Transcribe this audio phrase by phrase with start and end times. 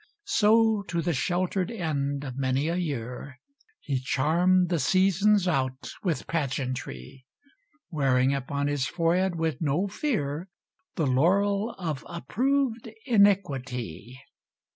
[0.33, 3.37] So to the sheltered end of many a year
[3.81, 7.27] He charmed the seasons out with pageantry.
[7.91, 10.49] Wearing upon his forehead, with no fear.
[10.95, 14.19] The laurel of approved iniquity.